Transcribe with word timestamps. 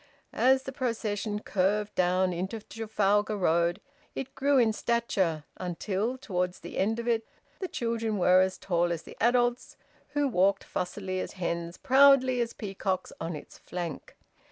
As 0.33 0.63
the 0.63 0.71
procession 0.71 1.41
curved 1.41 1.93
down 1.93 2.33
into 2.33 2.59
Trafalgar 2.59 3.37
Road, 3.37 3.79
it 4.15 4.33
grew 4.33 4.57
in 4.57 4.73
stature, 4.73 5.43
until, 5.57 6.17
towards 6.17 6.61
the 6.61 6.79
end 6.79 6.97
of 6.97 7.07
it, 7.07 7.23
the 7.59 7.67
children 7.67 8.17
were 8.17 8.41
as 8.41 8.57
tall 8.57 8.91
as 8.91 9.03
the 9.03 9.15
adults 9.21 9.77
who 10.13 10.27
walked 10.27 10.63
fussily 10.63 11.19
as 11.19 11.33
hens, 11.33 11.77
proudly 11.77 12.41
as 12.41 12.51
peacocks, 12.51 13.13
on 13.21 13.35
its 13.35 13.59
flank. 13.59 14.17